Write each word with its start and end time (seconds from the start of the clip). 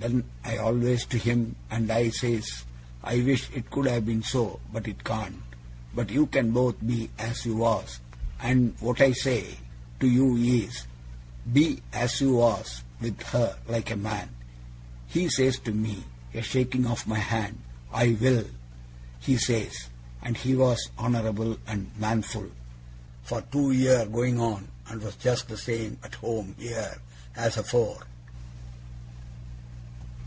Then 0.00 0.30
I 0.44 0.56
aways 0.58 1.06
to 1.06 1.18
him, 1.18 1.56
and 1.72 1.90
I 1.90 2.10
says, 2.10 2.62
"I 3.02 3.18
wish 3.18 3.50
it 3.52 3.68
could 3.68 3.86
have 3.88 4.06
been 4.06 4.22
so, 4.22 4.60
but 4.72 4.86
it 4.86 5.02
can't. 5.02 5.42
But 5.92 6.08
you 6.10 6.26
can 6.26 6.52
both 6.52 6.76
be 6.86 7.10
as 7.18 7.44
you 7.44 7.56
was, 7.56 7.98
and 8.38 8.78
wot 8.80 9.00
I 9.00 9.10
say 9.10 9.56
to 9.98 10.06
you 10.06 10.36
is, 10.36 10.86
Be 11.52 11.82
as 11.92 12.20
you 12.20 12.36
was 12.36 12.84
with 13.00 13.20
her, 13.34 13.58
like 13.66 13.90
a 13.90 13.96
man." 13.98 14.28
He 15.08 15.28
says 15.28 15.58
to 15.66 15.72
me, 15.72 16.04
a 16.32 16.42
shaking 16.42 16.86
of 16.86 17.08
my 17.08 17.18
hand, 17.18 17.58
"I 17.92 18.16
will!" 18.20 18.46
he 19.18 19.36
says. 19.36 19.88
And 20.22 20.36
he 20.36 20.54
was 20.54 20.90
honourable 20.96 21.58
and 21.66 21.90
manful 21.98 22.52
for 23.24 23.42
two 23.42 23.72
year 23.72 24.06
going 24.06 24.38
on, 24.40 24.68
and 24.86 25.00
we 25.00 25.06
was 25.06 25.16
just 25.16 25.48
the 25.48 25.58
same 25.58 25.98
at 26.04 26.14
home 26.14 26.54
here 26.56 27.00
as 27.34 27.56
afore. 27.56 28.06